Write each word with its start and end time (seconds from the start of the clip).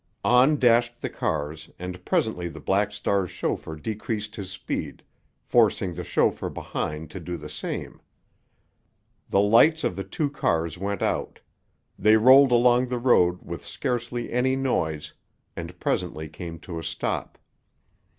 On 0.23 0.57
dashed 0.57 0.99
the 1.01 1.11
cars, 1.11 1.69
and 1.77 2.03
presently 2.03 2.47
the 2.47 2.59
Black 2.59 2.91
Star's 2.91 3.29
chauffeur 3.29 3.75
decreased 3.75 4.35
his 4.35 4.49
speed, 4.49 5.03
forcing 5.43 5.93
the 5.93 6.03
chauffeur 6.03 6.49
behind 6.49 7.11
to 7.11 7.19
do 7.19 7.37
the 7.37 7.47
same. 7.47 8.01
The 9.29 9.41
lights 9.41 9.83
of 9.83 9.95
the 9.95 10.03
two 10.03 10.31
cars 10.31 10.75
went 10.75 11.03
out; 11.03 11.39
they 11.99 12.17
rolled 12.17 12.51
along 12.51 12.87
the 12.87 12.97
road 12.97 13.43
with 13.43 13.63
scarcely 13.63 14.33
any 14.33 14.55
noise, 14.55 15.13
and 15.55 15.79
presently 15.79 16.27
came 16.27 16.57
to 16.61 16.79
a 16.79 16.83
stop. 16.83 17.37